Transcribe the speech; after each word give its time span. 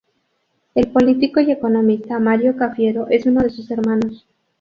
El 0.73 0.89
político 0.91 1.41
y 1.41 1.51
economista 1.51 2.17
Mario 2.17 2.57
Cafiero 2.57 3.07
es 3.09 3.27
uno 3.27 3.43
de 3.43 3.51
sus 3.51 3.69
hermanos. 3.69 4.25